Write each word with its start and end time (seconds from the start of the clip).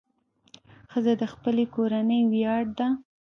ښځه 0.91 1.13
د 1.21 1.23
خپلې 1.33 1.65
کورنۍ 1.75 2.21
ویاړ 2.31 2.63
ده. 2.77 2.87